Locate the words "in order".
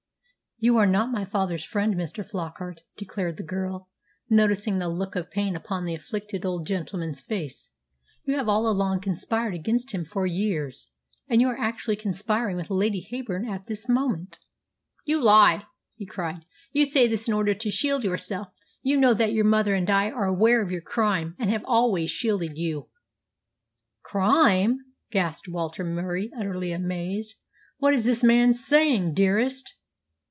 17.27-17.55